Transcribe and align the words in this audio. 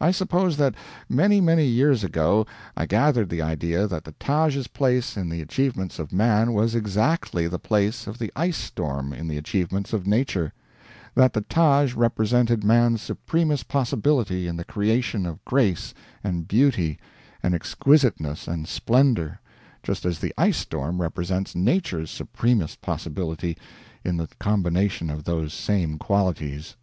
I 0.00 0.10
suppose 0.10 0.56
that 0.56 0.74
many, 1.08 1.40
many 1.40 1.66
years 1.66 2.02
ago 2.02 2.48
I 2.76 2.84
gathered 2.84 3.28
the 3.28 3.42
idea 3.42 3.86
that 3.86 4.02
the 4.02 4.10
Taj's 4.18 4.66
place 4.66 5.16
in 5.16 5.28
the 5.28 5.40
achievements 5.40 6.00
of 6.00 6.12
man 6.12 6.52
was 6.52 6.74
exactly 6.74 7.46
the 7.46 7.60
place 7.60 8.08
of 8.08 8.18
the 8.18 8.32
ice 8.34 8.56
storm 8.56 9.12
in 9.12 9.28
the 9.28 9.36
achievements 9.38 9.92
of 9.92 10.04
Nature; 10.04 10.52
that 11.14 11.32
the 11.32 11.42
Taj 11.42 11.94
represented 11.94 12.64
man's 12.64 13.00
supremest 13.02 13.68
possibility 13.68 14.48
in 14.48 14.56
the 14.56 14.64
creation 14.64 15.24
of 15.26 15.44
grace 15.44 15.94
and 16.24 16.48
beauty 16.48 16.98
and 17.40 17.54
exquisiteness 17.54 18.48
and 18.48 18.66
splendor, 18.66 19.38
just 19.84 20.04
as 20.04 20.18
the 20.18 20.34
ice 20.36 20.56
storm 20.58 21.00
represents 21.00 21.54
Nature's 21.54 22.10
supremest 22.10 22.80
possibility 22.82 23.56
in 24.02 24.16
the 24.16 24.26
combination 24.40 25.08
of 25.08 25.22
those 25.22 25.54
same 25.54 25.98
qualities. 25.98 26.74